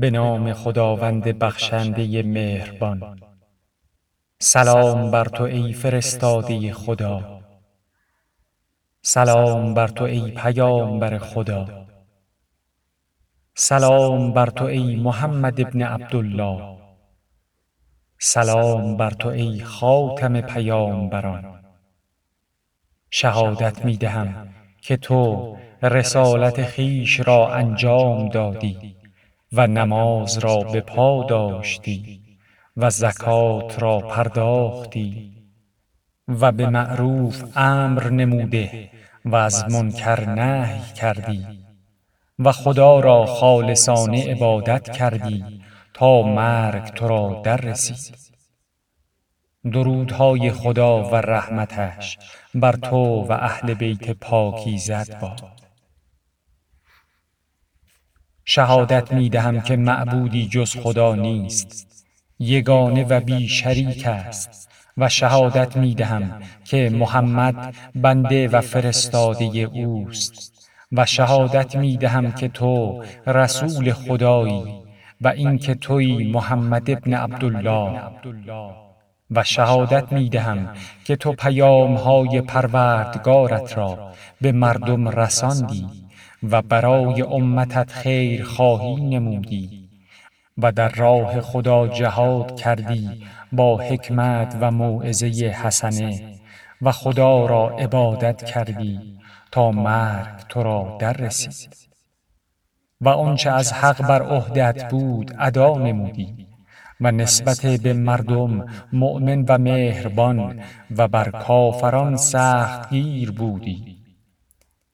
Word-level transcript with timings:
به 0.00 0.10
نام 0.10 0.52
خداوند 0.52 1.24
بخشنده 1.24 2.22
مهربان. 2.22 3.20
سلام 4.38 5.10
بر 5.10 5.24
تو 5.24 5.44
ای 5.44 5.72
فرستاده 5.72 6.72
خدا. 6.72 7.40
سلام 9.02 9.74
بر 9.74 9.88
تو 9.88 10.04
ای 10.04 10.30
پیامبر 10.30 11.18
خدا. 11.18 11.86
سلام 13.54 14.32
بر 14.32 14.46
تو 14.46 14.64
ای 14.64 14.96
محمد 14.96 15.60
ابن 15.60 15.82
عبدالله. 15.82 16.78
سلام 18.18 18.96
بر 18.96 19.10
تو 19.10 19.28
ای 19.28 19.60
خاتم 19.60 20.40
پیامبران. 20.40 21.60
شهادت 23.10 23.84
می 23.84 23.96
دهم 23.96 24.48
که 24.82 24.96
تو 24.96 25.56
رسالت 25.82 26.70
خویش 26.70 27.20
را 27.20 27.54
انجام 27.54 28.28
دادی. 28.28 28.99
و 29.52 29.66
نماز 29.66 30.38
را 30.38 30.56
به 30.56 30.80
پا 30.80 31.24
داشتی 31.24 32.20
و 32.76 32.90
زکات 32.90 33.82
را 33.82 33.98
پرداختی 33.98 35.32
و 36.28 36.52
به 36.52 36.66
معروف 36.66 37.44
امر 37.56 38.08
نموده 38.10 38.90
و 39.24 39.36
از 39.36 39.70
منکر 39.70 40.30
نهی 40.30 40.92
کردی 40.94 41.46
و 42.38 42.52
خدا 42.52 43.00
را 43.00 43.26
خالصانه 43.26 44.30
عبادت 44.30 44.90
کردی 44.90 45.44
تا 45.94 46.22
مرگ 46.22 46.84
تو 46.84 47.08
را 47.08 47.42
در 47.44 47.56
رسید 47.56 48.16
درودهای 49.72 50.50
خدا 50.50 51.10
و 51.10 51.14
رحمتش 51.14 52.18
بر 52.54 52.72
تو 52.72 53.26
و 53.28 53.32
اهل 53.32 53.74
بیت 53.74 54.10
پاکیزت 54.10 55.20
باد. 55.20 55.59
شهادت 58.52 59.12
می 59.12 59.28
دهم 59.28 59.60
که 59.60 59.76
معبودی 59.76 60.48
جز 60.48 60.76
خدا 60.76 61.14
نیست. 61.14 61.86
یگانه 62.38 63.04
و 63.04 63.20
بی 63.20 63.48
شریک 63.48 64.06
است 64.06 64.70
و 64.96 65.08
شهادت 65.08 65.76
می 65.76 65.94
دهم 65.94 66.42
که 66.64 66.90
محمد 66.90 67.74
بنده 67.94 68.48
و 68.48 68.60
فرستاده 68.60 69.44
اوست 69.44 70.68
و 70.92 71.06
شهادت 71.06 71.76
می 71.76 71.96
دهم 71.96 72.32
که 72.32 72.48
تو 72.48 73.04
رسول 73.26 73.92
خدایی 73.92 74.64
و 75.20 75.28
اینکه 75.28 75.74
توی 75.74 76.32
محمد 76.32 76.90
ابن 76.90 77.14
عبدالله. 77.14 78.00
و 79.30 79.44
شهادت 79.44 80.12
می 80.12 80.28
دهم 80.28 80.74
که 81.04 81.16
تو 81.16 81.32
پیام 81.32 81.94
های 81.94 82.40
پروردگارت 82.40 83.78
را 83.78 84.12
به 84.40 84.52
مردم 84.52 85.08
رساندی. 85.08 85.99
و 86.42 86.62
برای 86.62 87.22
امتت 87.22 87.92
خیر 87.92 88.44
خواهی 88.44 88.96
نمودی 88.96 89.88
و 90.58 90.72
در 90.72 90.88
راه 90.88 91.40
خدا 91.40 91.88
جهاد 91.88 92.56
کردی 92.56 93.24
با 93.52 93.78
حکمت 93.78 94.56
و 94.60 94.70
موعظه 94.70 95.26
حسنه 95.62 96.38
و 96.82 96.92
خدا 96.92 97.46
را 97.46 97.70
عبادت 97.78 98.44
کردی 98.44 99.18
تا 99.52 99.70
مرگ 99.70 100.38
تو 100.48 100.62
را 100.62 100.96
در 101.00 101.12
رسید 101.12 101.76
و 103.00 103.08
آنچه 103.08 103.50
از 103.50 103.72
حق 103.72 104.08
بر 104.08 104.22
عهدت 104.22 104.90
بود 104.90 105.34
ادا 105.38 105.78
نمودی 105.78 106.46
و 107.00 107.10
نسبت 107.10 107.66
به 107.66 107.92
مردم 107.92 108.66
مؤمن 108.92 109.44
و 109.48 109.58
مهربان 109.58 110.60
و 110.96 111.08
بر 111.08 111.30
کافران 111.30 112.16
سخت 112.16 112.90
گیر 112.90 113.30
بودی. 113.30 113.89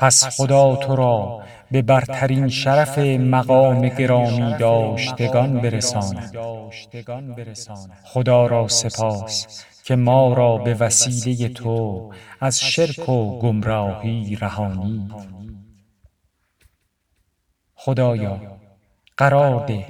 پس 0.00 0.40
خدا 0.40 0.76
تو 0.76 0.96
را 0.96 1.42
به 1.70 1.82
برترین 1.82 2.48
شرف 2.48 2.98
مقام 2.98 3.88
گرامی 3.88 4.54
داشتگان 4.58 5.60
برساند. 5.60 6.36
خدا 8.04 8.46
را 8.46 8.68
سپاس 8.68 9.64
که 9.84 9.96
ما 9.96 10.34
را 10.34 10.56
به 10.56 10.74
وسیله 10.74 11.48
تو 11.48 12.10
از 12.40 12.60
شرک 12.60 13.08
و 13.08 13.38
گمراهی 13.38 14.36
رهانی. 14.36 15.08
خدایا 17.74 18.40
قرار 19.16 19.66
ده 19.66 19.86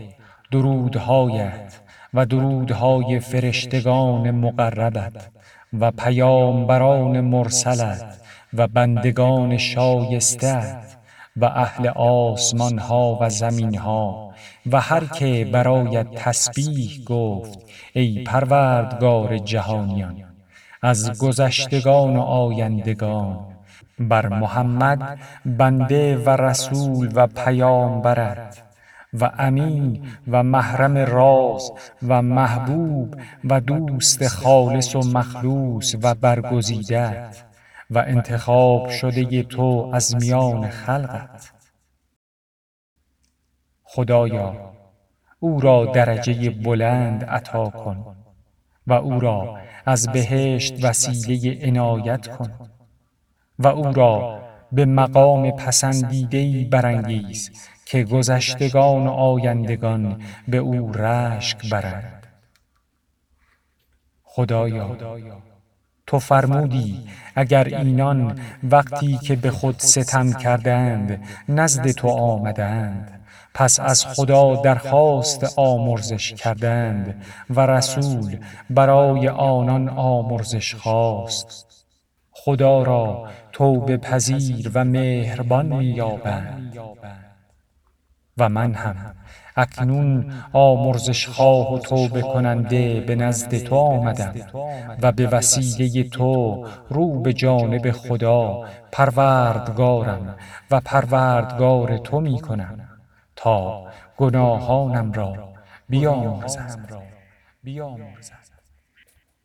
درودهایت 0.52 1.80
و 2.14 2.26
درودهای 2.26 3.20
فرشتگان 3.20 4.30
مقربت 4.30 5.30
و 5.72 5.90
پیامبران 5.90 7.20
مرسلت 7.20 8.20
و 8.54 8.66
بندگان 8.66 9.56
شایستت 9.56 10.96
و 11.36 11.44
اهل 11.44 11.88
آسمان 11.96 12.78
ها 12.78 13.18
و 13.20 13.30
زمین 13.30 13.78
ها 13.78 14.34
و 14.72 14.80
هر 14.80 15.04
که 15.04 15.48
برایت 15.52 16.14
تسبیح 16.14 17.04
گفت 17.04 17.58
ای 17.92 18.24
پروردگار 18.24 19.38
جهانیان 19.38 20.16
از 20.82 21.18
گذشتگان 21.18 22.16
و 22.16 22.20
آیندگان 22.20 23.38
بر 23.98 24.28
محمد 24.28 25.18
بنده 25.46 26.16
و 26.16 26.30
رسول 26.30 27.10
و 27.14 27.26
پیامبرت 27.26 28.62
و 29.12 29.30
امین 29.38 30.02
و 30.28 30.42
محرم 30.42 30.98
راز 30.98 31.72
و 32.08 32.22
محبوب 32.22 33.14
و 33.44 33.60
دوست 33.60 34.28
خالص 34.28 34.96
و 34.96 35.00
مخلوص 35.00 35.94
و 36.02 36.14
برگزیدت. 36.14 37.49
و 37.90 37.98
انتخاب 37.98 38.88
شده 38.88 39.42
تو 39.42 39.90
از 39.94 40.16
میان 40.16 40.68
خلقت. 40.68 41.52
خدایا 43.82 44.72
او 45.40 45.60
را 45.60 45.84
درجه 45.84 46.50
بلند 46.50 47.24
عطا 47.24 47.70
کن 47.70 48.16
و 48.86 48.92
او 48.92 49.20
را 49.20 49.58
از 49.86 50.08
بهشت 50.08 50.84
وسیله 50.84 51.66
عنایت 51.66 52.36
کن 52.36 52.52
و 53.58 53.66
او 53.66 53.92
را 53.92 54.42
به 54.72 54.84
مقام 54.84 55.50
پسندیدهی 55.50 56.64
برانگیز 56.64 57.50
که 57.84 58.04
گذشتگان 58.04 59.06
و 59.06 59.10
آیندگان 59.10 60.22
به 60.48 60.56
او 60.56 60.92
رشک 60.92 61.70
برند. 61.70 62.26
خدایا 64.22 64.96
تو 66.10 66.18
فرمودی 66.18 67.00
اگر 67.34 67.64
اینان 67.64 68.38
وقتی 68.62 69.18
که 69.18 69.36
به 69.36 69.50
خود 69.50 69.78
ستم 69.78 70.32
کردند 70.32 71.22
نزد 71.48 71.90
تو 71.90 72.08
آمدند. 72.08 73.20
پس 73.54 73.80
از 73.80 74.06
خدا 74.06 74.56
درخواست 74.56 75.58
آمرزش 75.58 76.34
کردند 76.34 77.24
و 77.50 77.60
رسول 77.60 78.36
برای 78.70 79.28
آنان 79.28 79.88
آمرزش 79.88 80.74
خواست. 80.74 81.66
خدا 82.30 82.82
را 82.82 83.28
توبه 83.52 83.96
پذیر 83.96 84.70
و 84.74 84.84
مهربان 84.84 85.66
مییابند 85.66 86.78
و 88.40 88.48
من 88.48 88.74
هم. 88.74 88.96
اکنون 89.56 90.32
آمرزش 90.52 91.28
خواه 91.28 91.74
و 91.74 91.78
توبه 91.78 92.22
کننده 92.22 93.00
به 93.00 93.14
نزد 93.14 93.58
تو 93.58 93.74
آمدم 93.74 94.34
و 95.02 95.12
به 95.12 95.26
وسیله 95.26 96.08
تو 96.08 96.66
رو 96.88 97.20
به 97.20 97.32
جانب 97.32 97.90
خدا 97.90 98.64
پروردگارم 98.92 100.36
و 100.70 100.80
پروردگار 100.80 101.98
تو 101.98 102.20
می 102.20 102.40
کنم 102.40 102.88
تا 103.36 103.86
گناهانم 104.16 105.12
را 105.12 105.34
بیامرزد 105.88 106.80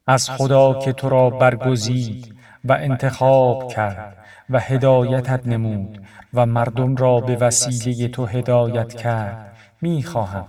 از 0.07 0.29
خدا 0.29 0.79
که 0.79 0.93
تو 0.93 1.09
را 1.09 1.29
برگزید 1.29 2.35
و 2.65 2.73
انتخاب 2.73 3.67
کرد 3.67 4.24
و 4.49 4.59
هدایتت 4.59 5.47
نمود 5.47 6.01
و 6.33 6.45
مردم 6.45 6.95
را 6.95 7.19
به 7.19 7.35
وسیله 7.35 8.07
تو 8.07 8.25
هدایت 8.25 8.93
کرد. 8.93 9.55
می 9.81 10.03
خواهم 10.03 10.47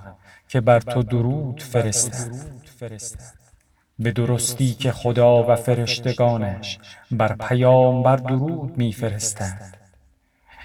که 0.48 0.60
بر 0.60 0.80
تو 0.80 1.02
درود 1.02 1.62
فرستد. 1.62 2.34
به 3.98 4.12
درستی 4.12 4.74
که 4.74 4.92
خدا 4.92 5.52
و 5.52 5.56
فرشتگانش 5.56 6.78
بر 7.10 7.36
پیام 7.48 8.02
بر 8.02 8.16
درود 8.16 8.78
می 8.78 8.92
فرستند 8.92 9.76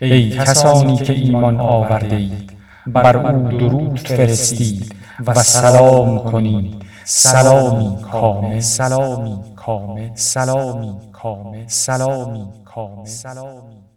ای 0.01 0.29
کسانی 0.29 0.97
که 0.97 1.13
ایمان 1.13 1.59
آورده 1.59 2.15
اید 2.15 2.51
بر 2.87 3.17
او 3.17 3.57
درود 3.57 3.99
فرستید 3.99 4.95
و 5.27 5.33
سلام 5.33 6.31
کنید. 6.31 6.91
سلامی 7.03 8.01
کامل 8.11 8.59
سلامی 8.59 9.39
کامل 9.55 10.09
سلامی 10.15 10.97
کامل 11.11 11.67
سلامی 11.67 12.60
کامل 12.75 13.05
سلامی 13.05 13.90